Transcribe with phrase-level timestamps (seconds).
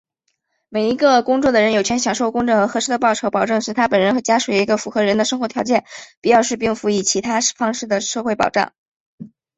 [0.67, 5.85] 每一个工作的人,有权享受公正和合适的报酬,保证使他本人和家属有一个符合人的生活条件,
[6.21, 8.73] 必要时并辅以其他方式的社会保障。